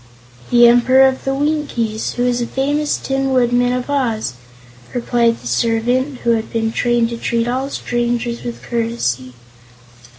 [0.49, 4.33] "The Emperor of the Winkies, who is the famous Tin Woodman of Oz,"
[4.95, 9.33] replied the servant, who had been trained to treat all strangers with courtesy.